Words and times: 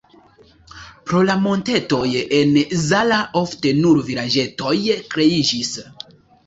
Pro 1.09 1.21
la 1.31 1.35
montetoj 1.41 2.01
en 2.39 2.57
Zala 2.87 3.21
ofte 3.45 3.77
nur 3.85 4.05
vilaĝetoj 4.11 4.77
kreiĝis. 5.15 5.77